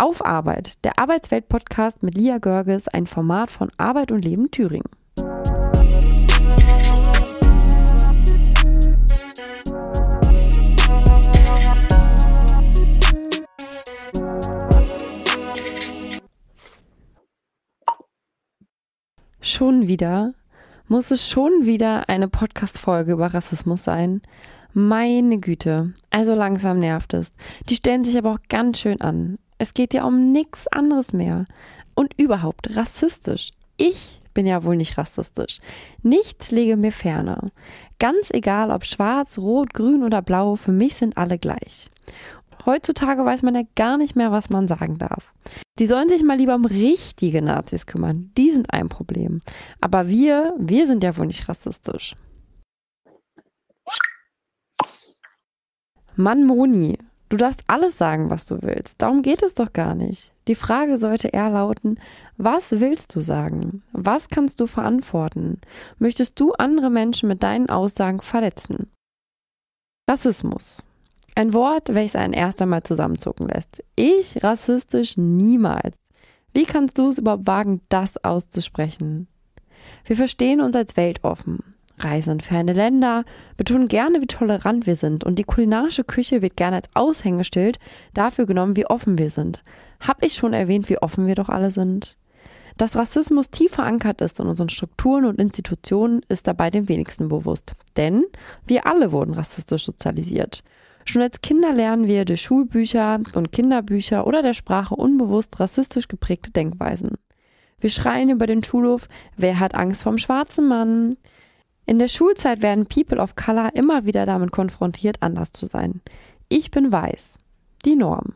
[0.00, 4.88] Auf Arbeit, der Arbeitswelt-Podcast mit Lia Görges, ein Format von Arbeit und Leben Thüringen.
[19.42, 20.32] Schon wieder?
[20.88, 24.22] Muss es schon wieder eine Podcast-Folge über Rassismus sein?
[24.72, 27.34] Meine Güte, also langsam nervt es.
[27.68, 29.36] Die stellen sich aber auch ganz schön an.
[29.60, 31.44] Es geht ja um nichts anderes mehr.
[31.94, 33.50] Und überhaupt rassistisch.
[33.76, 35.58] Ich bin ja wohl nicht rassistisch.
[36.02, 37.50] Nichts lege mir ferner.
[37.98, 41.90] Ganz egal ob schwarz, rot, grün oder blau, für mich sind alle gleich.
[42.64, 45.30] Heutzutage weiß man ja gar nicht mehr, was man sagen darf.
[45.78, 48.32] Die sollen sich mal lieber um richtige Nazis kümmern.
[48.38, 49.40] Die sind ein Problem.
[49.82, 52.16] Aber wir, wir sind ja wohl nicht rassistisch.
[56.16, 56.98] Mann, Moni,
[57.30, 59.00] du darfst alles sagen, was du willst.
[59.00, 60.34] Darum geht es doch gar nicht.
[60.48, 61.98] Die Frage sollte eher lauten,
[62.36, 63.82] was willst du sagen?
[63.92, 65.60] Was kannst du verantworten?
[65.98, 68.90] Möchtest du andere Menschen mit deinen Aussagen verletzen?
[70.08, 70.82] Rassismus.
[71.36, 73.82] Ein Wort, welches einen erst einmal zusammenzucken lässt.
[73.94, 75.96] Ich rassistisch niemals.
[76.52, 79.28] Wie kannst du es überhaupt wagen, das auszusprechen?
[80.04, 81.60] Wir verstehen uns als weltoffen
[82.04, 83.24] reisen in ferne Länder,
[83.56, 87.78] betonen gerne, wie tolerant wir sind und die kulinarische Küche wird gerne als Aushängeschild
[88.14, 89.62] dafür genommen, wie offen wir sind.
[90.00, 92.16] Hab ich schon erwähnt, wie offen wir doch alle sind?
[92.78, 97.74] Dass Rassismus tief verankert ist in unseren Strukturen und Institutionen, ist dabei dem wenigsten bewusst.
[97.96, 98.24] Denn
[98.66, 100.62] wir alle wurden rassistisch sozialisiert.
[101.04, 106.52] Schon als Kinder lernen wir durch Schulbücher und Kinderbücher oder der Sprache unbewusst rassistisch geprägte
[106.52, 107.18] Denkweisen.
[107.80, 111.16] Wir schreien über den Schulhof, wer hat Angst vom schwarzen Mann?
[111.90, 116.00] In der Schulzeit werden People of Color immer wieder damit konfrontiert, anders zu sein.
[116.48, 117.40] Ich bin weiß,
[117.84, 118.34] die Norm.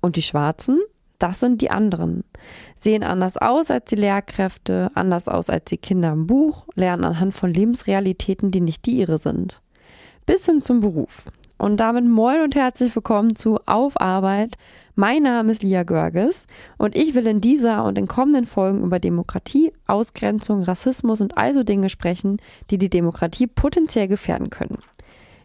[0.00, 0.80] Und die Schwarzen,
[1.20, 2.24] das sind die anderen.
[2.74, 7.34] Sehen anders aus als die Lehrkräfte, anders aus als die Kinder im Buch, lernen anhand
[7.34, 9.60] von Lebensrealitäten, die nicht die ihre sind.
[10.26, 11.26] Bis hin zum Beruf.
[11.58, 14.56] Und damit moin und herzlich willkommen zu Auf Arbeit,
[14.96, 16.46] mein Name ist Lia Görges
[16.78, 21.62] und ich will in dieser und in kommenden Folgen über Demokratie, Ausgrenzung, Rassismus und also
[21.62, 22.38] Dinge sprechen,
[22.70, 24.78] die die Demokratie potenziell gefährden können.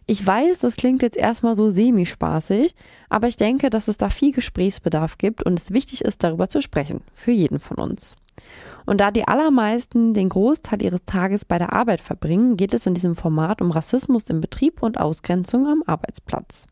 [0.06, 2.74] Ich weiß, das klingt jetzt erstmal so semi-spaßig,
[3.08, 6.60] aber ich denke, dass es da viel Gesprächsbedarf gibt und es wichtig ist, darüber zu
[6.60, 8.16] sprechen, für jeden von uns.
[8.86, 12.94] Und da die allermeisten den Großteil ihres Tages bei der Arbeit verbringen, geht es in
[12.94, 16.66] diesem Format um Rassismus im Betrieb und Ausgrenzung am Arbeitsplatz.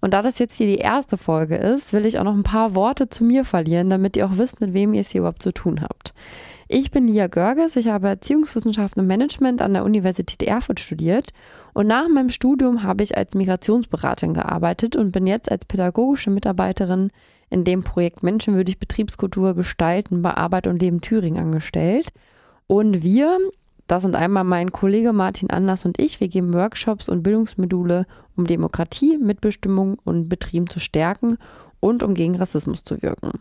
[0.00, 2.74] Und da das jetzt hier die erste Folge ist, will ich auch noch ein paar
[2.74, 5.52] Worte zu mir verlieren, damit ihr auch wisst, mit wem ihr es hier überhaupt zu
[5.52, 6.14] tun habt.
[6.70, 11.30] Ich bin Lia Görges, ich habe Erziehungswissenschaften und Management an der Universität Erfurt studiert
[11.72, 17.10] und nach meinem Studium habe ich als Migrationsberaterin gearbeitet und bin jetzt als pädagogische Mitarbeiterin
[17.48, 22.08] in dem Projekt Menschenwürdig Betriebskultur gestalten bei Arbeit und Leben Thüringen angestellt.
[22.66, 23.38] Und wir,
[23.88, 26.20] das sind einmal mein Kollege Martin Anders und ich.
[26.20, 28.06] Wir geben Workshops und Bildungsmodule,
[28.36, 31.38] um Demokratie, Mitbestimmung und Betrieb zu stärken
[31.80, 33.32] und um gegen Rassismus zu wirken.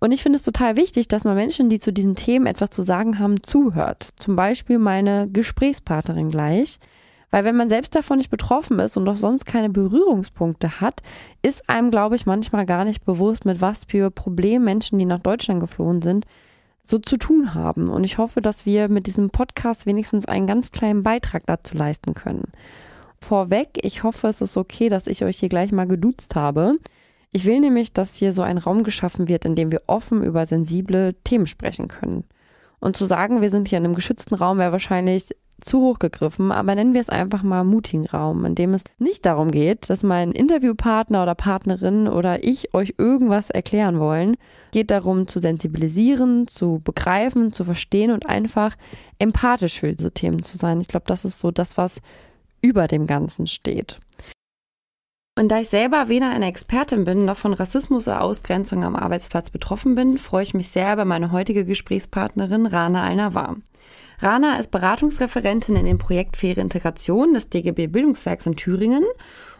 [0.00, 2.82] Und ich finde es total wichtig, dass man Menschen, die zu diesen Themen etwas zu
[2.82, 4.08] sagen haben, zuhört.
[4.16, 6.78] Zum Beispiel meine Gesprächspartnerin gleich.
[7.30, 11.02] Weil wenn man selbst davon nicht betroffen ist und auch sonst keine Berührungspunkte hat,
[11.42, 15.20] ist einem, glaube ich, manchmal gar nicht bewusst, mit was für Problemen Menschen, die nach
[15.20, 16.24] Deutschland geflohen sind,
[16.90, 17.88] so zu tun haben.
[17.88, 22.14] Und ich hoffe, dass wir mit diesem Podcast wenigstens einen ganz kleinen Beitrag dazu leisten
[22.14, 22.52] können.
[23.20, 26.76] Vorweg, ich hoffe, es ist okay, dass ich euch hier gleich mal geduzt habe.
[27.32, 30.46] Ich will nämlich, dass hier so ein Raum geschaffen wird, in dem wir offen über
[30.46, 32.24] sensible Themen sprechen können.
[32.80, 35.28] Und zu sagen, wir sind hier in einem geschützten Raum, wäre wahrscheinlich
[35.60, 39.26] zu hoch gegriffen, aber nennen wir es einfach mal mutigen Raum, in dem es nicht
[39.26, 44.36] darum geht, dass mein Interviewpartner oder Partnerin oder ich euch irgendwas erklären wollen.
[44.72, 48.76] Geht darum zu sensibilisieren, zu begreifen, zu verstehen und einfach
[49.18, 50.80] empathisch für diese Themen zu sein.
[50.80, 52.00] Ich glaube, das ist so das, was
[52.62, 54.00] über dem Ganzen steht.
[55.38, 59.48] Und da ich selber weder eine Expertin bin, noch von Rassismus oder Ausgrenzung am Arbeitsplatz
[59.48, 63.56] betroffen bin, freue ich mich sehr über meine heutige Gesprächspartnerin Rana Alnavar.
[64.22, 69.04] Rana ist Beratungsreferentin in dem Projekt Faire Integration des DGB Bildungswerks in Thüringen.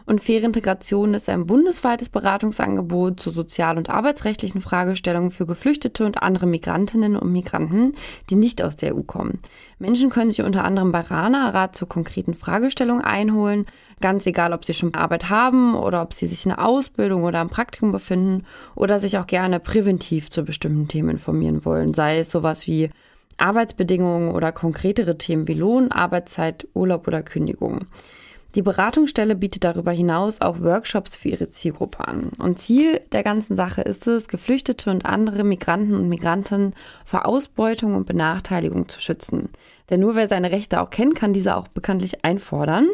[0.05, 6.21] Und Faire Integration ist ein bundesweites Beratungsangebot zu sozial- und arbeitsrechtlichen Fragestellungen für Geflüchtete und
[6.21, 7.93] andere Migrantinnen und Migranten,
[8.29, 9.39] die nicht aus der EU kommen.
[9.79, 13.65] Menschen können sich unter anderem bei Rana Rat zur konkreten Fragestellung einholen,
[13.99, 17.41] ganz egal, ob sie schon Arbeit haben oder ob sie sich in der Ausbildung oder
[17.41, 22.29] im Praktikum befinden oder sich auch gerne präventiv zu bestimmten Themen informieren wollen, sei es
[22.29, 22.89] sowas wie
[23.41, 27.85] Arbeitsbedingungen oder konkretere Themen wie Lohn, Arbeitszeit, Urlaub oder Kündigung.
[28.55, 32.31] Die Beratungsstelle bietet darüber hinaus auch Workshops für ihre Zielgruppe an.
[32.37, 36.73] Und Ziel der ganzen Sache ist es, Geflüchtete und andere Migranten und Migranten
[37.05, 39.49] vor Ausbeutung und Benachteiligung zu schützen.
[39.89, 42.89] Denn nur wer seine Rechte auch kennt, kann diese auch bekanntlich einfordern.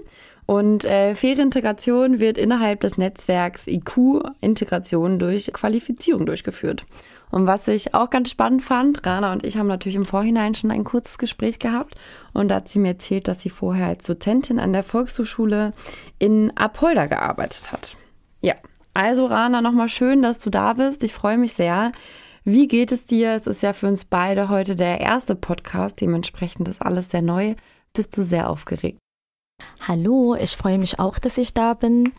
[0.45, 6.85] Und äh, faire Integration wird innerhalb des Netzwerks IQ-Integration durch Qualifizierung durchgeführt.
[7.29, 10.71] Und was ich auch ganz spannend fand, Rana und ich haben natürlich im Vorhinein schon
[10.71, 11.95] ein kurzes Gespräch gehabt
[12.33, 15.71] und da hat sie mir erzählt, dass sie vorher als Dozentin an der Volkshochschule
[16.19, 17.97] in Apolda gearbeitet hat.
[18.41, 18.55] Ja,
[18.93, 21.03] also Rana, nochmal schön, dass du da bist.
[21.03, 21.91] Ich freue mich sehr.
[22.43, 23.33] Wie geht es dir?
[23.33, 27.55] Es ist ja für uns beide heute der erste Podcast, dementsprechend ist alles sehr neu.
[27.93, 28.99] Bist du sehr aufgeregt?
[29.87, 32.11] Hallo, ich freue mich auch, dass ich da bin.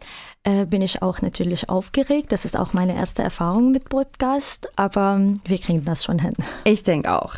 [0.42, 2.32] Äh, bin ich auch natürlich aufgeregt.
[2.32, 6.32] Das ist auch meine erste Erfahrung mit Podcast, aber wir kriegen das schon hin.
[6.64, 7.34] Ich denke auch.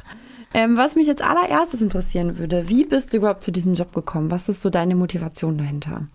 [0.55, 4.31] Ähm, was mich jetzt allererstes interessieren würde, wie bist du überhaupt zu diesem Job gekommen?
[4.31, 6.07] Was ist so deine Motivation dahinter?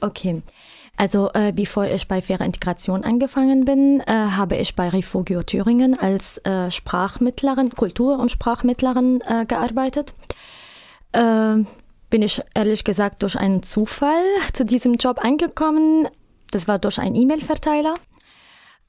[0.00, 0.42] Okay.
[0.96, 5.98] Also äh, bevor ich bei Faire Integration angefangen bin, äh, habe ich bei Refugio Thüringen
[5.98, 10.14] als äh, Sprachmittlerin, Kultur- und Sprachmittlerin äh, gearbeitet.
[12.10, 16.08] Bin ich ehrlich gesagt durch einen Zufall zu diesem Job angekommen.
[16.50, 17.94] Das war durch einen E-Mail-Verteiler.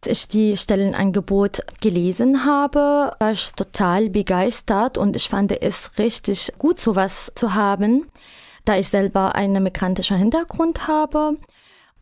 [0.03, 6.79] Ich die Stellenangebot gelesen habe, war ich total begeistert und ich fand es richtig gut,
[6.79, 8.07] sowas zu haben,
[8.65, 11.37] da ich selber einen migrantischen Hintergrund habe.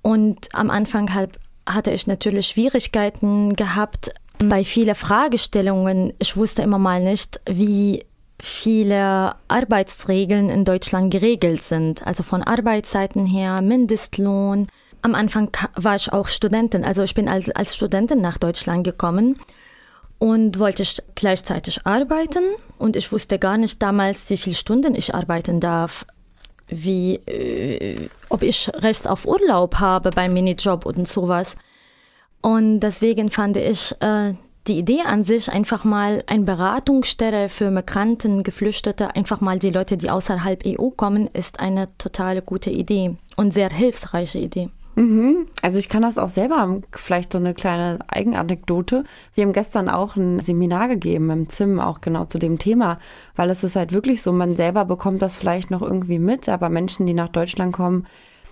[0.01, 1.37] Und am Anfang halt
[1.67, 6.13] hatte ich natürlich Schwierigkeiten gehabt bei vielen Fragestellungen.
[6.19, 8.05] Ich wusste immer mal nicht, wie
[8.39, 12.05] viele Arbeitsregeln in Deutschland geregelt sind.
[12.05, 14.67] Also von Arbeitszeiten her, Mindestlohn.
[15.01, 19.39] Am Anfang war ich auch Studentin, also ich bin als, als Studentin nach Deutschland gekommen
[20.17, 22.43] und wollte ich gleichzeitig arbeiten
[22.77, 26.05] und ich wusste gar nicht damals, wie viele Stunden ich arbeiten darf,
[26.67, 31.55] wie, äh, ob ich Recht auf Urlaub habe beim Minijob und sowas.
[32.41, 34.33] Und deswegen fand ich äh,
[34.67, 39.97] die Idee an sich, einfach mal ein Beratungsstelle für Migranten, Geflüchtete, einfach mal die Leute,
[39.97, 44.69] die außerhalb EU kommen, ist eine total gute Idee und sehr hilfreiche Idee.
[44.99, 45.47] Mhm.
[45.61, 49.05] Also ich kann das auch selber, vielleicht so eine kleine Eigenanekdote.
[49.33, 52.99] Wir haben gestern auch ein Seminar gegeben im ZIM, auch genau zu dem Thema,
[53.35, 56.67] weil es ist halt wirklich so, man selber bekommt das vielleicht noch irgendwie mit, aber
[56.67, 58.07] Menschen, die nach Deutschland kommen,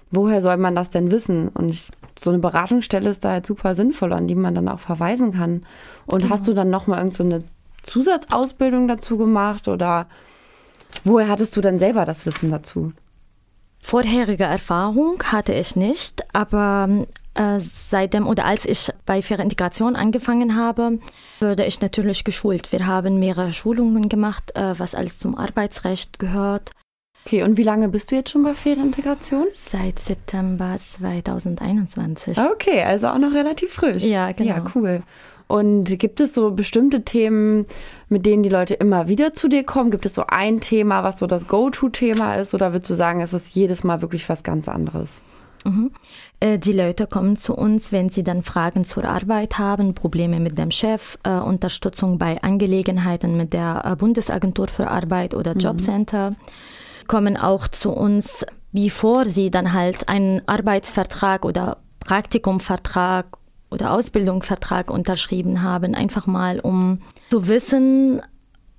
[0.09, 1.49] woher soll man das denn wissen?
[1.49, 1.89] Und ich,
[2.19, 5.65] so eine Beratungsstelle ist da halt super sinnvoll, an die man dann auch verweisen kann.
[6.05, 6.29] Und genau.
[6.29, 7.43] hast du dann nochmal irgend so eine
[7.83, 10.07] Zusatzausbildung dazu gemacht oder
[11.03, 12.93] woher hattest du dann selber das Wissen dazu?
[13.79, 17.05] Vorherige Erfahrung hatte ich nicht, aber
[17.35, 20.99] äh, seitdem oder als ich bei Faire Integration angefangen habe,
[21.39, 22.71] wurde ich natürlich geschult.
[22.71, 26.71] Wir haben mehrere Schulungen gemacht, äh, was alles zum Arbeitsrecht gehört.
[27.27, 29.47] Okay, und wie lange bist du jetzt schon bei Ferientegration?
[29.51, 32.37] Seit September 2021.
[32.37, 34.05] Okay, also auch noch relativ frisch.
[34.05, 34.49] Ja, genau.
[34.49, 35.03] Ja, cool.
[35.47, 37.65] Und gibt es so bestimmte Themen,
[38.07, 39.91] mit denen die Leute immer wieder zu dir kommen?
[39.91, 42.53] Gibt es so ein Thema, was so das Go-To-Thema ist?
[42.53, 45.21] Oder würdest du sagen, es ist jedes Mal wirklich was ganz anderes?
[45.65, 45.91] Mhm.
[46.39, 50.57] Äh, die Leute kommen zu uns, wenn sie dann Fragen zur Arbeit haben, Probleme mit
[50.57, 55.59] dem Chef, äh, Unterstützung bei Angelegenheiten mit der äh, Bundesagentur für Arbeit oder mhm.
[55.59, 56.29] Jobcenter.
[56.29, 56.35] Mhm
[57.07, 63.37] kommen auch zu uns, bevor sie dann halt einen Arbeitsvertrag oder Praktikumvertrag
[63.69, 68.21] oder Ausbildungsvertrag unterschrieben haben, einfach mal um zu wissen,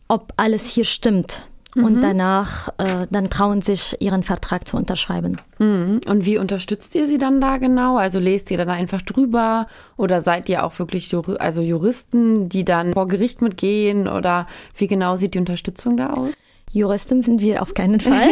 [0.08, 1.46] ob alles hier stimmt.
[1.74, 1.84] Mhm.
[1.84, 5.36] Und danach, äh, dann trauen sich, ihren Vertrag zu unterschreiben.
[5.58, 6.00] Mhm.
[6.08, 7.98] Und wie unterstützt ihr sie dann da genau?
[7.98, 9.66] Also lest ihr dann einfach drüber
[9.96, 14.86] oder seid ihr auch wirklich Jur also Juristen, die dann vor Gericht mitgehen oder wie
[14.86, 16.34] genau sieht die Unterstützung da aus?
[16.72, 18.30] Juristen sind wir auf keinen Fall.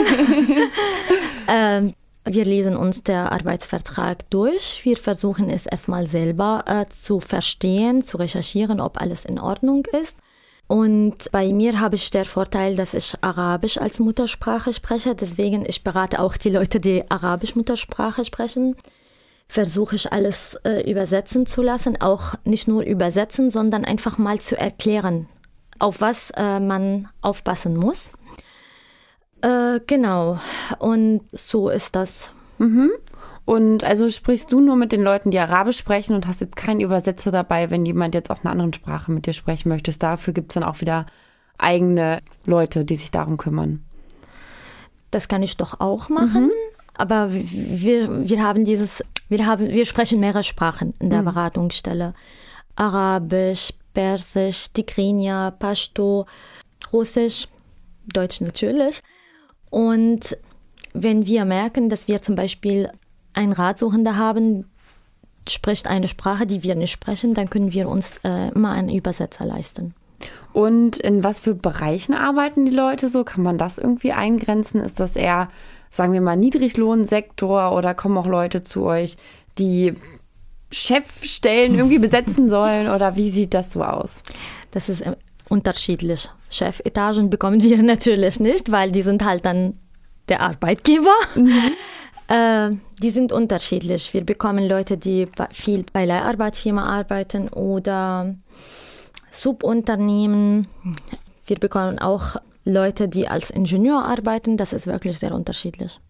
[1.49, 4.81] ähm, wir lesen uns der Arbeitsvertrag durch.
[4.85, 10.17] Wir versuchen es erstmal selber äh, zu verstehen, zu recherchieren, ob alles in Ordnung ist.
[10.69, 15.15] Und bei mir habe ich der Vorteil, dass ich Arabisch als Muttersprache spreche.
[15.15, 18.75] Deswegen ich berate auch die Leute, die Arabisch Muttersprache sprechen.
[19.47, 24.59] Versuche ich alles äh, übersetzen zu lassen, auch nicht nur übersetzen, sondern einfach mal zu
[24.59, 25.29] erklären,
[25.79, 28.11] auf was äh, man aufpassen muss.
[29.47, 30.41] Äh, genau.
[30.79, 32.33] Und so ist das.
[32.59, 32.91] Mhm.
[33.45, 36.81] Und also sprichst du nur mit den Leuten, die Arabisch sprechen und hast jetzt keinen
[36.81, 39.97] Übersetzer dabei, wenn jemand jetzt auf einer anderen Sprache mit dir sprechen möchte.
[39.97, 41.07] Dafür gibt es dann auch wieder
[41.59, 43.85] eigene Leute, die sich darum kümmern.
[45.13, 46.47] Das kann ich doch auch machen.
[46.47, 46.53] Mhm.
[46.95, 51.27] Aber wir, wir haben dieses, wir haben, wir sprechen mehrere Sprachen in der mhm.
[51.27, 52.15] Beratungsstelle.
[52.75, 56.27] Arabisch, Persisch, Tigrinya, Pashto,
[56.93, 57.47] Russisch,
[58.13, 59.03] Deutsch natürlich.
[59.77, 60.39] Und
[60.95, 62.91] wenn wir merken, dass wir zum Beispiel
[63.35, 64.65] einen Ratsuchender haben,
[65.47, 69.45] spricht eine Sprache, die wir nicht sprechen, dann können wir uns äh, immer einen Übersetzer
[69.45, 69.95] leisten.
[70.55, 73.23] Und in was für Bereichen arbeiten die Leute so?
[73.23, 74.81] Kann man das irgendwie eingrenzen?
[74.81, 75.51] Ist das eher,
[75.91, 79.19] sagen wir mal, Niedriglohnsektor oder kommen auch Leute zu euch,
[79.59, 79.93] die
[80.73, 82.89] Chefstellen irgendwie besetzen sollen?
[82.89, 84.23] Oder wie sieht das so aus?
[84.71, 85.17] Das ist äh,
[85.51, 86.31] unterschiedlich.
[86.51, 89.79] Chefetagen bekommen wir natürlich nicht, weil die sind halt dann
[90.29, 91.15] der Arbeitgeber.
[91.35, 91.53] Mhm.
[92.29, 94.13] Äh, die sind unterschiedlich.
[94.13, 98.35] Wir bekommen Leute, die viel bei Leiharbeitfirma arbeiten oder
[99.31, 100.67] Subunternehmen.
[101.47, 102.35] Wir bekommen auch
[102.65, 104.57] Leute, die als Ingenieur arbeiten.
[104.57, 106.01] Das ist wirklich sehr unterschiedlich.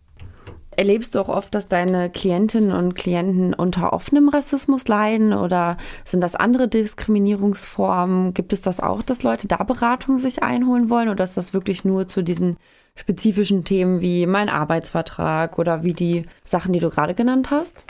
[0.76, 6.21] Erlebst du auch oft, dass deine Klientinnen und Klienten unter offenem Rassismus leiden oder sind
[6.21, 8.35] das andere Diskriminierungsformen?
[8.35, 11.87] Gibt es das auch, dass Leute da Beratung sich einholen wollen oder ist das wirklich
[11.87, 12.59] nur zu diesen
[12.95, 17.85] spezifischen Themen wie mein Arbeitsvertrag oder wie die Sachen, die du gerade genannt hast?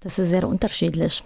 [0.00, 1.22] Das ist sehr unterschiedlich.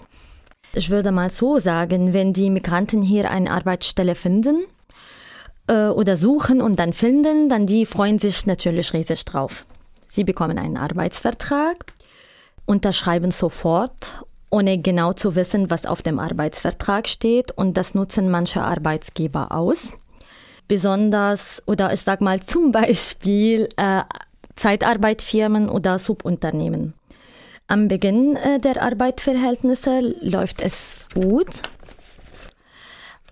[0.74, 4.64] Ich würde mal so sagen, wenn die Migranten hier eine Arbeitsstelle finden
[5.66, 9.64] äh, oder suchen und dann finden, dann die freuen sich natürlich riesig drauf.
[10.12, 11.86] Sie bekommen einen Arbeitsvertrag,
[12.66, 17.50] unterschreiben sofort, ohne genau zu wissen, was auf dem Arbeitsvertrag steht.
[17.52, 19.94] Und das nutzen manche Arbeitsgeber aus.
[20.68, 24.02] Besonders, oder ich sag mal zum Beispiel äh,
[24.54, 26.92] Zeitarbeitfirmen oder Subunternehmen.
[27.66, 31.62] Am Beginn äh, der Arbeitsverhältnisse läuft es gut.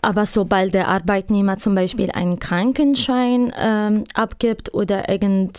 [0.00, 5.52] Aber sobald der Arbeitnehmer zum Beispiel einen Krankenschein äh, abgibt oder irgendein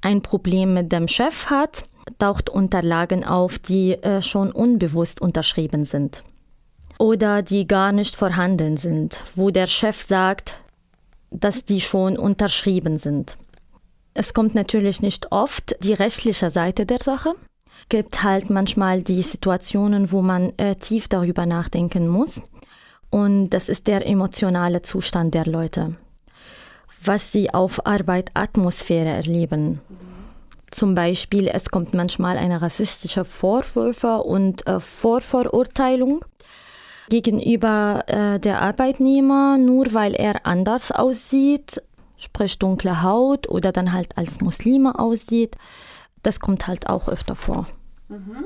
[0.00, 1.84] ein Problem mit dem Chef hat,
[2.18, 6.22] taucht Unterlagen auf, die äh, schon unbewusst unterschrieben sind
[6.98, 10.58] oder die gar nicht vorhanden sind, wo der Chef sagt,
[11.30, 13.36] dass die schon unterschrieben sind.
[14.14, 17.34] Es kommt natürlich nicht oft die rechtliche Seite der Sache.
[17.88, 22.40] Gibt halt manchmal die Situationen, wo man äh, tief darüber nachdenken muss.
[23.10, 25.96] Und das ist der emotionale Zustand der Leute
[27.06, 29.80] was sie auf Arbeit Atmosphäre erleben.
[30.70, 36.24] Zum Beispiel, es kommt manchmal eine rassistische Vorwürfe und äh, Vorverurteilung
[37.08, 41.82] gegenüber äh, der Arbeitnehmer, nur weil er anders aussieht,
[42.16, 45.56] sprich dunkle Haut oder dann halt als Muslime aussieht.
[46.22, 47.66] Das kommt halt auch öfter vor.
[48.08, 48.44] Mhm.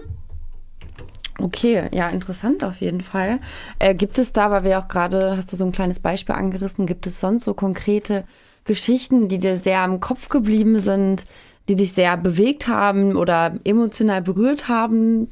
[1.39, 3.41] Okay, ja, interessant auf jeden Fall.
[3.79, 6.87] Äh, gibt es da, weil wir auch gerade, hast du so ein kleines Beispiel angerissen,
[6.87, 8.25] gibt es sonst so konkrete
[8.65, 11.25] Geschichten, die dir sehr im Kopf geblieben sind,
[11.69, 15.31] die dich sehr bewegt haben oder emotional berührt haben?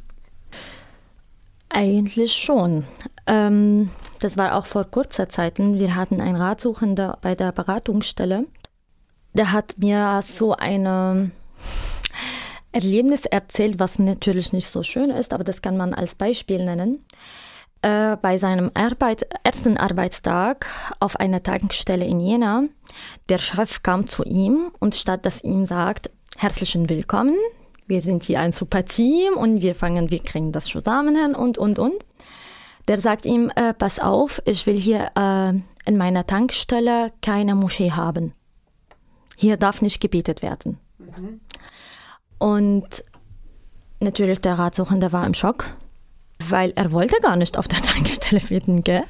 [1.69, 2.85] Eigentlich schon.
[3.27, 5.59] Ähm, das war auch vor kurzer Zeit.
[5.59, 8.47] Wir hatten einen Ratsuchender bei der Beratungsstelle.
[9.35, 11.33] Der hat mir so ein
[12.73, 17.05] Erlebnis erzählt, was natürlich nicht so schön ist, aber das kann man als Beispiel nennen
[17.83, 20.67] äh, bei seinem Arbeit, ersten Arbeitstag
[21.01, 22.65] auf einer Tankstelle in Jena.
[23.29, 27.37] Der Chef kam zu ihm und statt dass ihm sagt, herzlichen Willkommen,
[27.87, 31.59] wir sind hier ein super Team und wir fangen, wir kriegen das zusammen hin und,
[31.59, 31.95] und, und.
[32.87, 35.51] Der sagt ihm, äh, pass auf, ich will hier äh,
[35.89, 38.33] in meiner Tankstelle keine Moschee haben.
[39.37, 40.79] Hier darf nicht gebetet werden.
[40.99, 41.41] Mhm.
[42.39, 43.05] Und
[44.01, 45.67] natürlich der Ratsuchende war im Schock
[46.39, 49.05] weil er wollte gar nicht auf der Tankstelle beten, gell?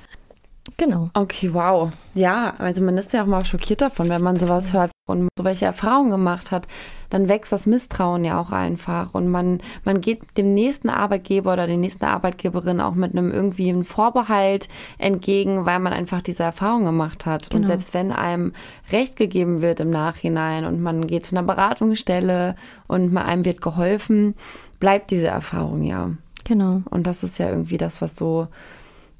[0.76, 1.10] Genau.
[1.14, 1.90] Okay, wow.
[2.14, 5.44] Ja, also man ist ja auch mal schockiert davon, wenn man sowas hört und so
[5.44, 6.66] welche Erfahrungen gemacht hat,
[7.10, 11.66] dann wächst das Misstrauen ja auch einfach und man, man geht dem nächsten Arbeitgeber oder
[11.66, 16.84] der nächsten Arbeitgeberin auch mit einem irgendwie einen Vorbehalt entgegen, weil man einfach diese Erfahrung
[16.84, 17.48] gemacht hat.
[17.48, 17.60] Genau.
[17.60, 18.52] Und selbst wenn einem
[18.92, 22.54] Recht gegeben wird im Nachhinein und man geht zu einer Beratungsstelle
[22.86, 24.34] und einem wird geholfen,
[24.78, 26.10] bleibt diese Erfahrung ja.
[26.44, 26.82] Genau.
[26.90, 28.48] Und das ist ja irgendwie das, was so,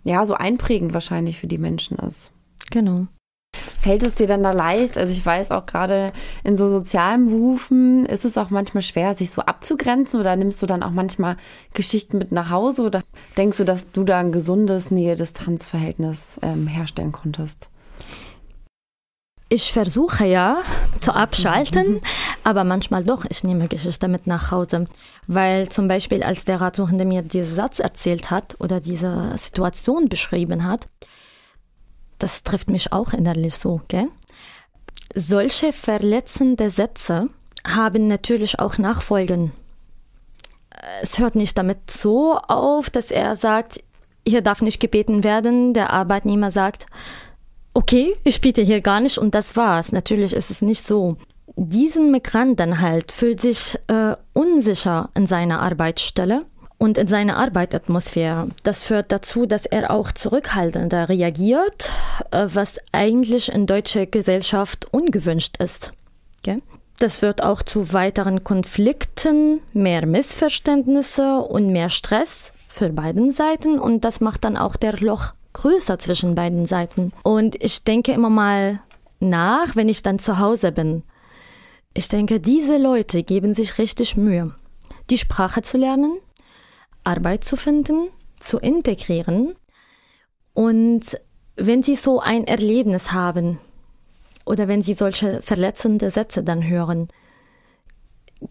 [0.09, 2.31] ja, so einprägend wahrscheinlich für die Menschen ist.
[2.71, 3.07] Genau.
[3.79, 4.97] Fällt es dir dann da leicht?
[4.97, 6.13] Also ich weiß auch gerade
[6.45, 10.67] in so sozialen Berufen ist es auch manchmal schwer, sich so abzugrenzen oder nimmst du
[10.67, 11.37] dann auch manchmal
[11.75, 13.03] Geschichten mit nach Hause oder
[13.37, 17.69] denkst du, dass du da ein gesundes Nähe-Distanz-Verhältnis ähm, herstellen konntest?
[19.51, 20.59] Ich versuche ja
[21.01, 22.03] zu abschalten,
[22.45, 24.85] aber manchmal doch, ich nehme Geschichte mit nach Hause.
[25.27, 30.65] Weil zum Beispiel, als der Ratsuchende mir diesen Satz erzählt hat oder diese Situation beschrieben
[30.65, 30.87] hat,
[32.19, 34.09] das trifft mich auch innerlich so, gell?
[35.15, 37.29] Solche verletzende Sätze
[37.67, 39.53] haben natürlich auch Nachfolgen.
[41.01, 43.83] Es hört nicht damit so auf, dass er sagt,
[44.27, 45.73] hier darf nicht gebeten werden.
[45.73, 46.87] Der Arbeitnehmer sagt,
[47.79, 49.93] okay, ich biete hier gar nicht und das war's.
[49.93, 51.17] Natürlich ist es nicht so.
[51.55, 56.45] diesen Migrant dann halt fühlt sich äh, unsicher in seiner Arbeitsstelle
[56.79, 58.49] und in seiner Arbeitsatmosphäre.
[58.65, 61.93] Das führt dazu, dass er auch zurückhaltender reagiert,
[62.33, 65.93] äh, was eigentlich in deutscher Gesellschaft ungewünscht ist.
[66.99, 74.05] Das führt auch zu weiteren Konflikten, mehr Missverständnisse und mehr Stress für beiden Seiten und
[74.05, 77.13] das macht dann auch der Loch größer zwischen beiden Seiten.
[77.23, 78.81] Und ich denke immer mal
[79.21, 81.03] nach, wenn ich dann zu Hause bin.
[81.95, 84.55] Ich denke, diese Leute geben sich richtig Mühe,
[85.11, 86.19] die Sprache zu lernen,
[87.03, 88.09] Arbeit zu finden,
[88.41, 89.55] zu integrieren.
[90.55, 91.19] Und
[91.57, 93.59] wenn sie so ein Erlebnis haben
[94.45, 97.09] oder wenn sie solche verletzende Sätze dann hören,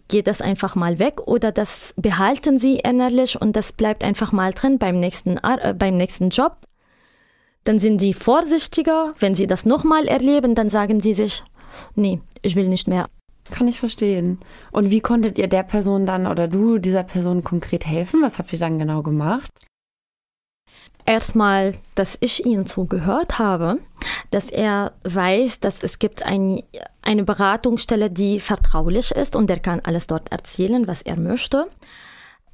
[0.08, 4.52] geht das einfach mal weg oder das behalten sie innerlich und das bleibt einfach mal
[4.52, 6.58] drin beim nächsten, äh, beim nächsten Job.
[7.68, 9.12] Dann sind sie vorsichtiger.
[9.18, 11.44] Wenn sie das nochmal erleben, dann sagen sie sich,
[11.94, 13.04] nee, ich will nicht mehr.
[13.50, 14.38] Kann ich verstehen.
[14.72, 18.22] Und wie konntet ihr der Person dann oder du dieser Person konkret helfen?
[18.22, 19.52] Was habt ihr dann genau gemacht?
[21.04, 23.76] Erstmal, dass ich ihm zugehört habe,
[24.30, 26.62] dass er weiß, dass es gibt ein,
[27.02, 31.68] eine Beratungsstelle, die vertraulich ist und er kann alles dort erzählen, was er möchte.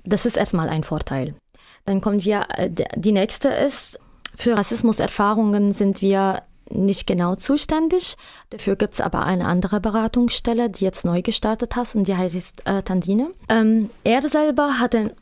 [0.03, 1.37] Das ist erstmal ein Vorteil.
[1.85, 4.01] Dann kommen wir, äh, die nächste ist,
[4.37, 8.17] für Rassismuserfahrungen sind wir nicht genau zuständig.
[8.51, 12.63] Dafür gibt es aber eine andere Beratungsstelle, die jetzt neu gestartet hat und die heißt
[12.67, 13.29] äh, Tandine.
[13.49, 15.15] Ähm, er selber hatte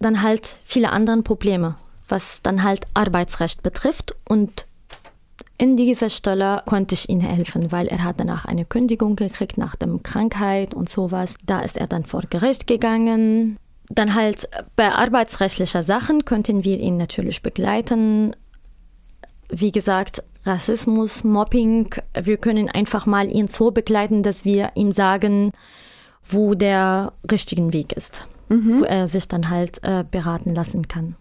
[0.00, 1.76] dann halt viele andere Probleme,
[2.08, 4.66] was dann halt Arbeitsrecht betrifft und
[5.58, 9.74] in dieser Stelle konnte ich ihm helfen, weil er hat danach eine Kündigung gekriegt nach
[9.74, 11.34] der Krankheit und sowas.
[11.46, 13.56] Da ist er dann vor Gericht gegangen.
[13.88, 18.36] Dann halt bei arbeitsrechtlicher Sachen könnten wir ihn natürlich begleiten.
[19.48, 21.88] Wie gesagt, Rassismus, Mobbing.
[22.20, 25.52] Wir können einfach mal ihn so begleiten, dass wir ihm sagen,
[26.22, 28.80] wo der richtige Weg ist, mhm.
[28.80, 31.16] wo er sich dann halt äh, beraten lassen kann.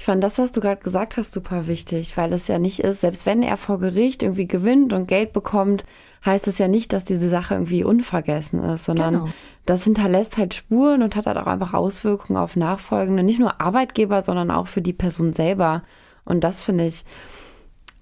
[0.00, 3.02] Ich fand das, was du gerade gesagt hast, super wichtig, weil es ja nicht ist,
[3.02, 5.84] selbst wenn er vor Gericht irgendwie gewinnt und Geld bekommt,
[6.24, 9.28] heißt es ja nicht, dass diese Sache irgendwie unvergessen ist, sondern genau.
[9.66, 14.22] das hinterlässt halt Spuren und hat halt auch einfach Auswirkungen auf nachfolgende, nicht nur Arbeitgeber,
[14.22, 15.82] sondern auch für die Person selber.
[16.24, 17.04] Und das finde ich,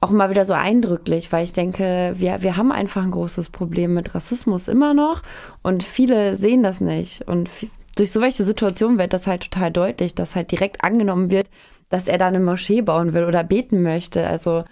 [0.01, 3.95] auch mal wieder so eindrücklich, weil ich denke, wir, wir haben einfach ein großes Problem
[3.95, 5.23] mit Rassismus immer noch
[5.63, 7.23] und viele sehen das nicht.
[7.23, 7.51] Und
[7.97, 11.49] durch so welche Situationen wird das halt total deutlich, dass halt direkt angenommen wird,
[11.89, 14.27] dass er da eine Moschee bauen will oder beten möchte.
[14.27, 14.65] Also,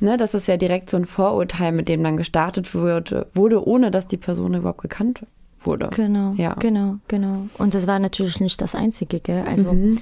[0.00, 0.06] mhm.
[0.06, 3.90] ne, das ist ja direkt so ein Vorurteil, mit dem dann gestartet wurde, wurde ohne
[3.90, 5.26] dass die Person überhaupt gekannt
[5.60, 5.90] wurde.
[5.92, 6.54] Genau, ja.
[6.54, 7.48] genau, genau.
[7.58, 9.44] Und das war natürlich nicht das Einzige, gell?
[9.46, 9.98] Also, mhm.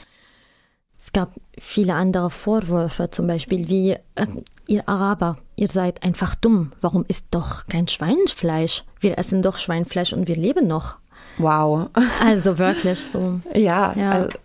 [1.02, 4.26] Es gab viele andere Vorwürfe, zum Beispiel wie, äh,
[4.66, 6.72] ihr Araber, ihr seid einfach dumm.
[6.82, 8.84] Warum ist doch kein Schweinefleisch?
[9.00, 10.98] Wir essen doch Schweinefleisch und wir leben noch.
[11.38, 11.88] Wow.
[12.22, 13.40] Also wirklich so.
[13.54, 14.10] ja, ja.
[14.10, 14.38] Also,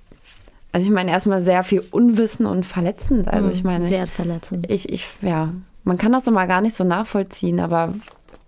[0.72, 3.28] also, ich meine erstmal sehr viel Unwissen und verletzend.
[3.28, 3.88] Also ich mhm, meine.
[3.90, 4.70] Sehr verletzend.
[4.70, 7.94] Ich, ich, ja, man kann das immer gar nicht so nachvollziehen, aber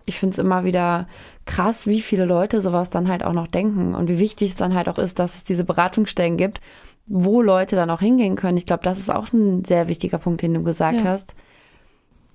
[0.05, 1.07] ich finde es immer wieder
[1.47, 4.75] krass, wie viele Leute sowas dann halt auch noch denken und wie wichtig es dann
[4.75, 6.61] halt auch ist, dass es diese Beratungsstellen gibt,
[7.07, 8.57] wo Leute dann auch hingehen können.
[8.57, 11.05] Ich glaube, das ist auch ein sehr wichtiger Punkt, den du gesagt ja.
[11.05, 11.33] hast.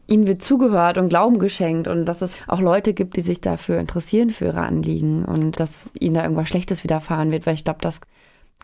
[0.08, 3.78] Ihnen wird zugehört und Glauben geschenkt und dass es auch Leute gibt, die sich dafür
[3.78, 7.78] interessieren für ihre Anliegen und dass ihnen da irgendwas Schlechtes widerfahren wird, weil ich glaube,
[7.80, 8.00] das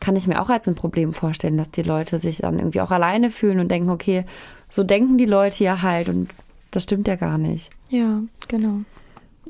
[0.00, 2.90] kann ich mir auch als ein Problem vorstellen, dass die Leute sich dann irgendwie auch
[2.90, 4.24] alleine fühlen und denken, okay,
[4.68, 6.30] so denken die Leute ja halt und
[6.70, 7.70] das stimmt ja gar nicht.
[7.88, 8.80] Ja, genau.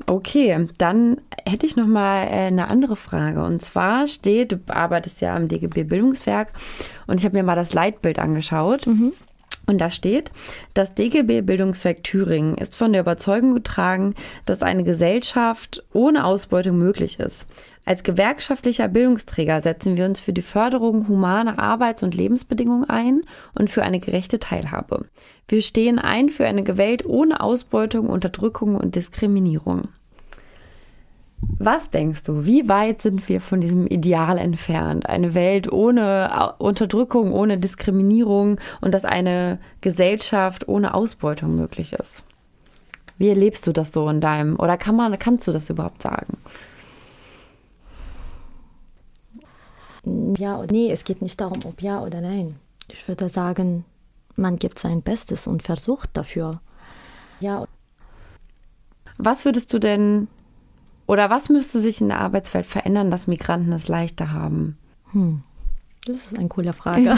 [0.05, 3.43] Okay, dann hätte ich noch mal äh, eine andere Frage.
[3.43, 6.51] Und zwar steht, du arbeitest ja am DGB Bildungswerk
[7.07, 8.87] und ich habe mir mal das Leitbild angeschaut.
[8.87, 9.13] Mhm.
[9.69, 10.31] Und da steht,
[10.73, 14.15] das DGB Bildungswerk Thüringen ist von der Überzeugung getragen,
[14.47, 17.45] dass eine Gesellschaft ohne Ausbeutung möglich ist.
[17.85, 23.21] Als gewerkschaftlicher Bildungsträger setzen wir uns für die Förderung humaner Arbeits- und Lebensbedingungen ein
[23.55, 25.05] und für eine gerechte Teilhabe.
[25.47, 29.89] Wir stehen ein für eine Welt ohne Ausbeutung, Unterdrückung und Diskriminierung.
[31.41, 35.07] Was denkst du, wie weit sind wir von diesem Ideal entfernt?
[35.07, 42.23] Eine Welt ohne Unterdrückung, ohne Diskriminierung und dass eine Gesellschaft ohne Ausbeutung möglich ist?
[43.17, 46.37] Wie erlebst du das so in deinem, oder kann man, kannst du das überhaupt sagen?
[50.05, 52.55] Ja, nee, es geht nicht darum, ob ja oder nein.
[52.91, 53.85] Ich würde sagen,
[54.35, 56.61] man gibt sein Bestes und versucht dafür.
[57.39, 57.65] Ja.
[59.17, 60.27] Was würdest du denn
[61.09, 64.77] oder was müsste sich in der Arbeitswelt verändern, dass Migranten es leichter haben?
[65.11, 65.41] Hm.
[66.05, 67.15] Das ist eine coole Frage.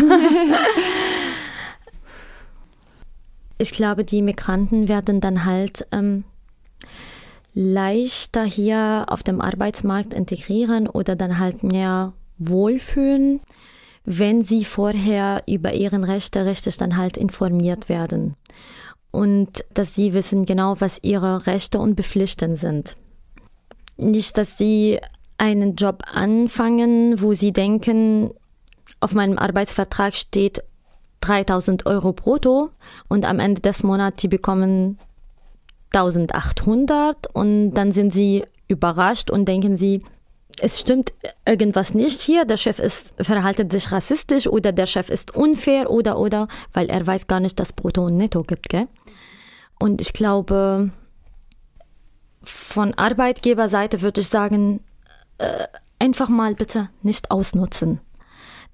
[3.57, 6.23] ich glaube, die Migranten werden dann halt ähm,
[7.53, 12.13] leichter hier auf dem Arbeitsmarkt integrieren oder dann halt mehr
[12.47, 13.39] wohlfühlen,
[14.03, 18.35] wenn sie vorher über ihren Rechte richtig halt informiert werden
[19.11, 22.95] und dass sie wissen genau, was ihre Rechte und Bepflichten sind.
[23.97, 24.99] Nicht, dass sie
[25.37, 28.31] einen Job anfangen, wo sie denken,
[28.99, 30.63] auf meinem Arbeitsvertrag steht
[31.21, 32.71] 3000 Euro brutto
[33.09, 34.97] und am Ende des Monats, die bekommen
[35.93, 40.03] 1800 und dann sind sie überrascht und denken sie,
[40.59, 41.13] es stimmt
[41.45, 46.17] irgendwas nicht hier, der Chef ist, verhaltet sich rassistisch oder der Chef ist unfair oder
[46.17, 48.87] oder, weil er weiß gar nicht, dass Brutto und Netto gibt, gell?
[49.79, 50.91] Und ich glaube,
[52.43, 54.81] von Arbeitgeberseite würde ich sagen,
[55.37, 55.67] äh,
[55.99, 57.99] einfach mal bitte nicht ausnutzen.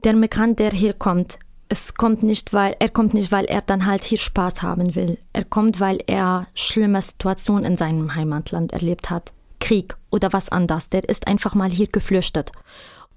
[0.03, 3.85] Der Migrant, der hier kommt, es kommt nicht, weil er kommt nicht, weil er dann
[3.85, 5.17] halt hier Spaß haben will.
[5.33, 9.33] Er kommt, weil er schlimme Situationen in seinem Heimatland erlebt hat.
[9.67, 10.88] Krieg oder was anderes.
[10.89, 12.51] Der ist einfach mal hier geflüchtet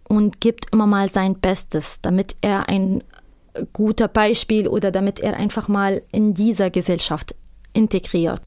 [0.08, 3.04] und gibt immer mal sein Bestes, damit er ein
[3.72, 7.36] guter Beispiel oder damit er einfach mal in dieser Gesellschaft
[7.72, 8.42] integriert.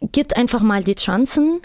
[0.00, 1.60] Gibt einfach mal die Chancen,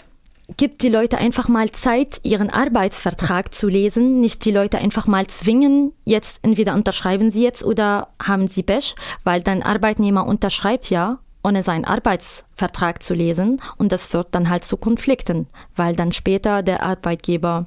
[0.56, 5.26] gibt die Leute einfach mal Zeit, ihren Arbeitsvertrag zu lesen, nicht die Leute einfach mal
[5.26, 11.18] zwingen, jetzt entweder unterschreiben sie jetzt oder haben sie Pech, weil dein Arbeitnehmer unterschreibt ja,
[11.44, 16.62] ohne seinen Arbeitsvertrag zu lesen und das führt dann halt zu Konflikten, weil dann später
[16.62, 17.66] der Arbeitgeber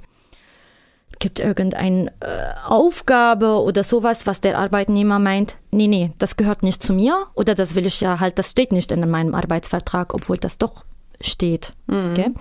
[1.19, 6.83] gibt irgendeine äh, Aufgabe oder sowas, was der Arbeitnehmer meint, nee, nee, das gehört nicht
[6.83, 10.37] zu mir oder das will ich ja halt, das steht nicht in meinem Arbeitsvertrag, obwohl
[10.37, 10.83] das doch
[11.21, 11.73] steht.
[11.87, 12.11] Mhm.
[12.11, 12.31] Okay?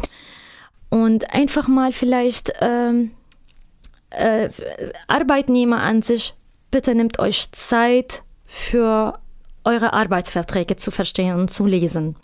[0.88, 3.12] Und einfach mal vielleicht ähm,
[4.10, 4.48] äh,
[5.08, 6.34] Arbeitnehmer an sich,
[6.70, 9.18] bitte nehmt euch Zeit für
[9.66, 12.16] eure Arbeitsverträge zu verstehen und zu lesen.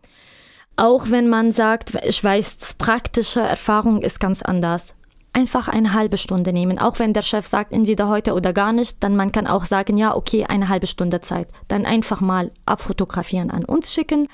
[0.77, 4.95] Auch wenn man sagt, ich weiß, praktische Erfahrung ist ganz anders.
[5.35, 6.79] Einfach eine halbe Stunde nehmen.
[6.79, 9.97] Auch wenn der Chef sagt, entweder heute oder gar nicht, dann man kann auch sagen,
[9.97, 11.49] ja, okay, eine halbe Stunde Zeit.
[11.69, 14.29] Dann einfach mal abfotografieren an uns schicken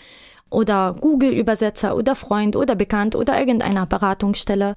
[0.50, 4.74] oder Google-Übersetzer oder Freund oder Bekannt oder irgendeiner Beratungsstelle.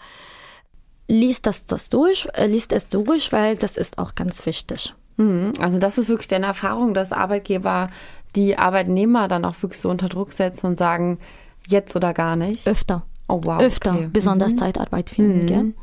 [1.07, 4.93] Liest das, das durch, äh, liest es durch, weil das ist auch ganz wichtig.
[5.17, 5.53] Mhm.
[5.59, 7.89] Also das ist wirklich deine Erfahrung, dass Arbeitgeber
[8.35, 11.19] die Arbeitnehmer dann auch wirklich so unter Druck setzen und sagen,
[11.67, 12.67] jetzt oder gar nicht?
[12.67, 13.03] Öfter.
[13.27, 13.61] Oh wow.
[13.61, 14.09] Öfter, okay.
[14.11, 14.57] besonders mhm.
[14.57, 15.45] Zeitarbeit finden, mhm.
[15.45, 15.73] gell?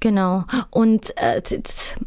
[0.00, 0.44] Genau.
[0.70, 1.42] Und äh,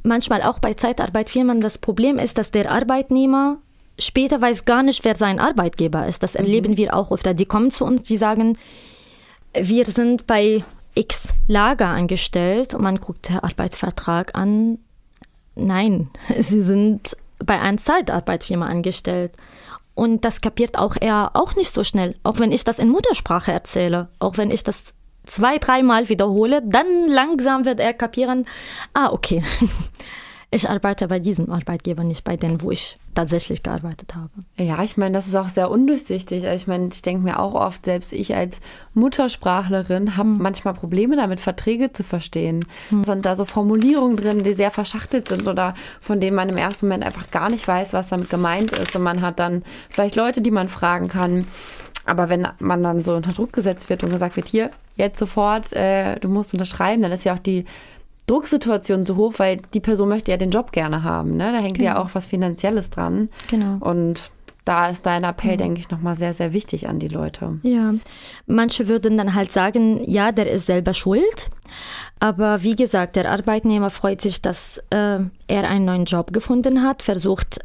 [0.03, 3.57] manchmal auch bei Zeitarbeit Firmen das Problem ist, dass der Arbeitnehmer
[3.99, 6.23] später weiß gar nicht, wer sein Arbeitgeber ist.
[6.23, 6.77] Das erleben mhm.
[6.77, 7.33] wir auch öfter.
[7.33, 8.57] Die kommen zu uns, die sagen,
[9.53, 10.63] wir sind bei
[10.95, 14.79] X Lager angestellt und man guckt den Arbeitsvertrag an.
[15.55, 19.33] Nein, sie sind bei einer Zeitarbeitsfirma angestellt.
[19.95, 22.15] Und das kapiert auch er auch nicht so schnell.
[22.23, 24.93] Auch wenn ich das in Muttersprache erzähle, auch wenn ich das
[25.25, 28.45] zwei, dreimal wiederhole, dann langsam wird er kapieren,
[28.93, 29.43] ah, okay.
[30.53, 34.29] ich arbeite bei diesem Arbeitgeber, nicht bei denen, wo ich tatsächlich gearbeitet habe.
[34.57, 36.43] Ja, ich meine, das ist auch sehr undurchsichtig.
[36.43, 38.59] Ich meine, ich denke mir auch oft, selbst ich als
[38.93, 40.41] Muttersprachlerin habe mhm.
[40.41, 42.65] manchmal Probleme damit, Verträge zu verstehen.
[42.91, 43.03] Mhm.
[43.03, 46.87] Sind da so Formulierungen drin, die sehr verschachtelt sind oder von denen man im ersten
[46.87, 48.95] Moment einfach gar nicht weiß, was damit gemeint ist.
[48.95, 51.47] Und man hat dann vielleicht Leute, die man fragen kann.
[52.05, 55.71] Aber wenn man dann so unter Druck gesetzt wird und gesagt wird, hier, jetzt sofort,
[55.73, 57.65] äh, du musst unterschreiben, dann ist ja auch die
[58.27, 61.35] Drucksituation so hoch, weil die Person möchte ja den Job gerne haben.
[61.35, 61.51] Ne?
[61.51, 61.85] Da hängt genau.
[61.85, 63.29] ja auch was Finanzielles dran.
[63.49, 63.77] Genau.
[63.79, 64.31] Und
[64.65, 65.57] da ist dein Appell, mhm.
[65.57, 67.59] denke ich, nochmal sehr, sehr wichtig an die Leute.
[67.63, 67.93] Ja,
[68.45, 71.49] manche würden dann halt sagen, ja, der ist selber schuld.
[72.19, 77.03] Aber wie gesagt, der Arbeitnehmer freut sich, dass äh, er einen neuen Job gefunden hat,
[77.03, 77.59] versucht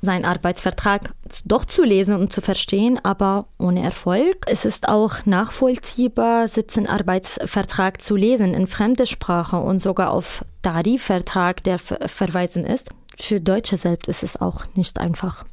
[0.00, 1.12] seinen Arbeitsvertrag
[1.44, 4.44] doch zu lesen und zu verstehen, aber ohne Erfolg.
[4.46, 11.62] Es ist auch nachvollziehbar, 17 Arbeitsvertrag zu lesen in fremde Sprache und sogar auf Tarifvertrag,
[11.64, 12.90] der verweisen ist.
[13.18, 15.44] Für Deutsche selbst ist es auch nicht einfach.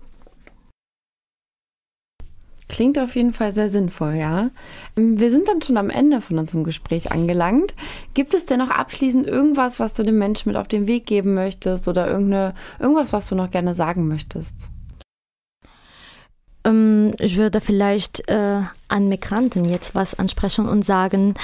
[2.67, 4.49] Klingt auf jeden Fall sehr sinnvoll, ja.
[4.95, 7.75] Wir sind dann schon am Ende von unserem Gespräch angelangt.
[8.15, 11.35] Gibt es denn noch abschließend irgendwas, was du dem Menschen mit auf den Weg geben
[11.35, 14.55] möchtest oder irgendeine, irgendwas, was du noch gerne sagen möchtest?
[16.63, 21.35] Ähm, ich würde vielleicht äh, an Migranten jetzt was ansprechen und sagen,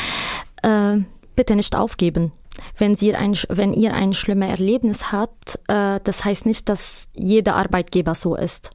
[0.63, 0.97] äh,
[1.36, 2.31] bitte nicht aufgeben.
[2.77, 7.55] Wenn, sie ein, wenn ihr ein schlimmes Erlebnis habt, äh, das heißt nicht, dass jeder
[7.55, 8.71] Arbeitgeber so ist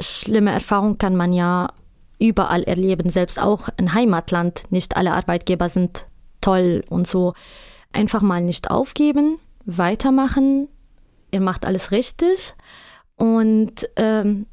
[0.00, 1.72] schlimme Erfahrung kann man ja
[2.18, 4.62] überall erleben, selbst auch im Heimatland.
[4.70, 6.06] Nicht alle Arbeitgeber sind
[6.40, 7.34] toll und so.
[7.92, 10.68] Einfach mal nicht aufgeben, weitermachen.
[11.30, 12.54] Ihr macht alles richtig
[13.16, 14.46] und ähm,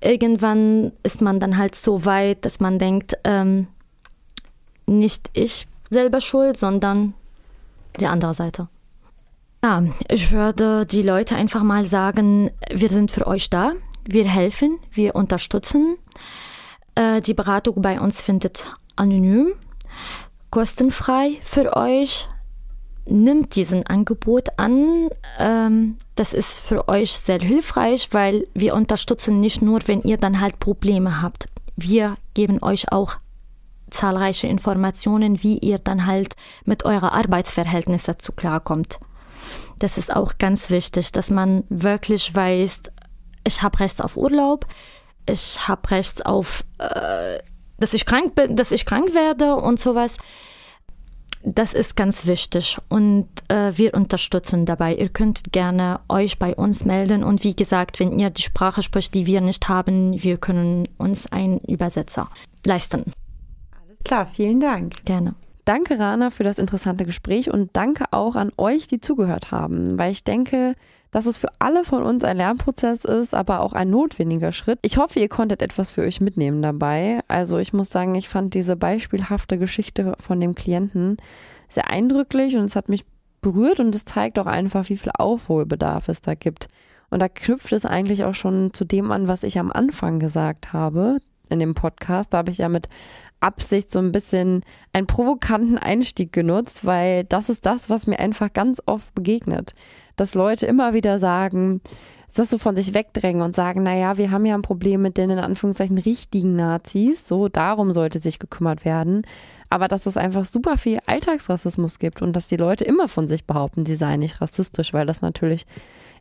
[0.00, 3.66] irgendwann ist man dann halt so weit, dass man denkt, ähm,
[4.86, 7.14] nicht ich selber schuld, sondern
[8.00, 8.68] die andere Seite.
[9.64, 13.72] Ja, ich würde die Leute einfach mal sagen, wir sind für euch da,
[14.06, 15.96] wir helfen, wir unterstützen.
[16.94, 19.52] Äh, die Beratung bei uns findet anonym,
[20.50, 22.28] kostenfrei für euch.
[23.08, 25.08] Nimmt diesen Angebot an.
[25.38, 30.40] Ähm, das ist für euch sehr hilfreich, weil wir unterstützen nicht nur, wenn ihr dann
[30.40, 31.46] halt Probleme habt.
[31.76, 33.18] Wir geben euch auch
[33.90, 38.98] zahlreiche Informationen, wie ihr dann halt mit eurer Arbeitsverhältnisse zu klarkommt.
[39.78, 42.82] Das ist auch ganz wichtig, dass man wirklich weiß,
[43.46, 44.66] ich habe Recht auf Urlaub,
[45.28, 47.38] ich habe Recht auf, äh,
[47.78, 50.16] dass ich krank bin, dass ich krank werde und sowas.
[51.48, 54.96] Das ist ganz wichtig und äh, wir unterstützen dabei.
[54.96, 59.14] Ihr könnt gerne euch bei uns melden und wie gesagt, wenn ihr die Sprache spricht,
[59.14, 62.28] die wir nicht haben, wir können uns einen Übersetzer
[62.64, 63.12] leisten.
[63.80, 65.04] Alles klar, vielen Dank.
[65.04, 65.34] Gerne.
[65.64, 70.12] Danke, Rana, für das interessante Gespräch und danke auch an euch, die zugehört haben, weil
[70.12, 70.74] ich denke,
[71.10, 74.78] dass es für alle von uns ein Lernprozess ist, aber auch ein notwendiger Schritt.
[74.82, 77.20] Ich hoffe, ihr konntet etwas für euch mitnehmen dabei.
[77.28, 81.16] Also ich muss sagen, ich fand diese beispielhafte Geschichte von dem Klienten
[81.68, 83.04] sehr eindrücklich und es hat mich
[83.40, 86.68] berührt und es zeigt auch einfach, wie viel Aufholbedarf es da gibt.
[87.10, 90.72] Und da knüpft es eigentlich auch schon zu dem an, was ich am Anfang gesagt
[90.72, 92.32] habe in dem Podcast.
[92.32, 92.88] Da habe ich ja mit
[93.40, 98.52] Absicht so ein bisschen einen provokanten Einstieg genutzt, weil das ist das, was mir einfach
[98.52, 99.74] ganz oft begegnet.
[100.16, 101.80] Dass Leute immer wieder sagen,
[102.34, 105.30] das so von sich wegdrängen und sagen, naja, wir haben ja ein Problem mit den
[105.30, 109.22] in Anführungszeichen richtigen Nazis, so darum sollte sich gekümmert werden.
[109.68, 113.46] Aber dass es einfach super viel Alltagsrassismus gibt und dass die Leute immer von sich
[113.46, 115.66] behaupten, sie seien nicht rassistisch, weil das natürlich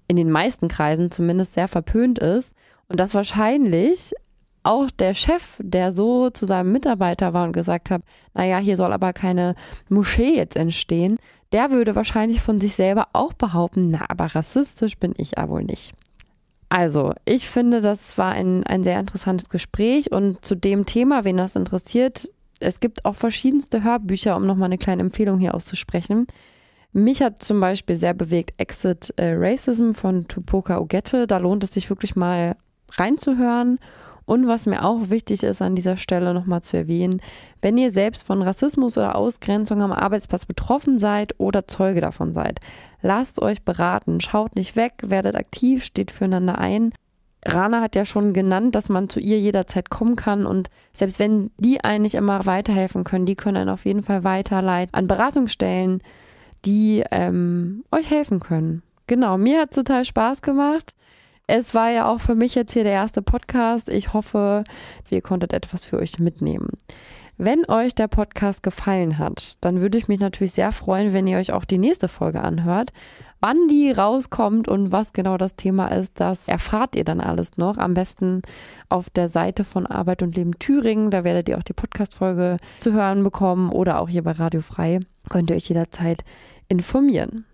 [0.07, 2.53] in den meisten Kreisen zumindest sehr verpönt ist.
[2.87, 4.13] Und dass wahrscheinlich
[4.65, 8.01] auch der Chef, der so zu seinem Mitarbeiter war und gesagt hat,
[8.33, 9.55] naja, hier soll aber keine
[9.89, 11.17] Moschee jetzt entstehen,
[11.51, 15.63] der würde wahrscheinlich von sich selber auch behaupten, na, aber rassistisch bin ich ja wohl
[15.63, 15.93] nicht.
[16.67, 21.37] Also, ich finde, das war ein, ein sehr interessantes Gespräch und zu dem Thema, wen
[21.37, 26.27] das interessiert, es gibt auch verschiedenste Hörbücher, um nochmal eine kleine Empfehlung hier auszusprechen.
[26.93, 31.27] Mich hat zum Beispiel sehr bewegt Exit äh, Racism von Tupoka Ogette.
[31.27, 32.55] Da lohnt es sich wirklich mal
[32.91, 33.79] reinzuhören.
[34.25, 37.21] Und was mir auch wichtig ist an dieser Stelle nochmal zu erwähnen,
[37.61, 42.59] wenn ihr selbst von Rassismus oder Ausgrenzung am Arbeitsplatz betroffen seid oder Zeuge davon seid,
[43.01, 46.91] lasst euch beraten, schaut nicht weg, werdet aktiv, steht füreinander ein.
[47.47, 51.51] Rana hat ja schon genannt, dass man zu ihr jederzeit kommen kann und selbst wenn
[51.57, 56.01] die einen nicht immer weiterhelfen können, die können einen auf jeden Fall weiterleiten an Beratungsstellen,
[56.65, 58.81] die ähm, euch helfen können.
[59.05, 60.95] Genau, mir hat total Spaß gemacht.
[61.47, 63.89] Es war ja auch für mich jetzt hier der erste Podcast.
[63.89, 64.63] Ich hoffe,
[65.09, 66.69] ihr konntet etwas für euch mitnehmen.
[67.37, 71.37] Wenn euch der Podcast gefallen hat, dann würde ich mich natürlich sehr freuen, wenn ihr
[71.37, 72.93] euch auch die nächste Folge anhört.
[73.41, 77.77] Wann die rauskommt und was genau das Thema ist, das erfahrt ihr dann alles noch.
[77.77, 78.41] Am besten
[78.89, 81.11] auf der Seite von Arbeit und Leben Thüringen.
[81.11, 85.01] Da werdet ihr auch die Podcast-Folge zu hören bekommen oder auch hier bei Radio Frei.
[85.29, 86.23] Könnt ihr euch jederzeit
[86.69, 87.45] informieren.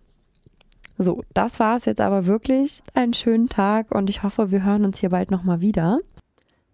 [1.04, 2.84] So, das war es jetzt aber wirklich.
[2.94, 6.00] Einen schönen Tag und ich hoffe, wir hören uns hier bald nochmal wieder.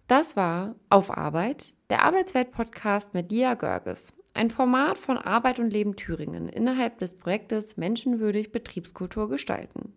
[0.10, 4.14] Das war Auf Arbeit, der Arbeitswelt-Podcast mit Lia Görges.
[4.34, 9.94] Ein Format von Arbeit und Leben Thüringen innerhalb des Projektes Menschenwürdig Betriebskultur gestalten.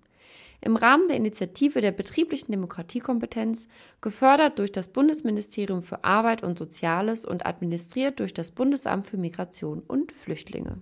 [0.61, 3.67] Im Rahmen der Initiative der betrieblichen Demokratiekompetenz,
[4.01, 9.81] gefördert durch das Bundesministerium für Arbeit und Soziales und administriert durch das Bundesamt für Migration
[9.81, 10.81] und Flüchtlinge.